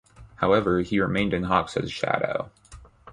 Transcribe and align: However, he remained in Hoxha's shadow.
However, 0.37 0.81
he 0.81 0.99
remained 0.99 1.31
in 1.31 1.43
Hoxha's 1.43 1.91
shadow. 1.91 2.49